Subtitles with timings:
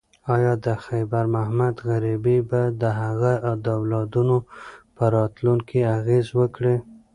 [0.35, 4.37] ایا د خیر محمد غریبي به د هغه د اولادونو
[4.95, 6.75] په راتلونکي اغیز وکړي؟